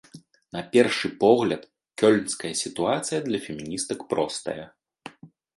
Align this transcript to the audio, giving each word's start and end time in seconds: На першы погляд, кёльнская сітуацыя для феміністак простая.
На 0.55 0.61
першы 0.75 1.07
погляд, 1.23 1.61
кёльнская 2.03 2.53
сітуацыя 2.63 3.19
для 3.29 3.39
феміністак 3.47 3.99
простая. 4.15 4.61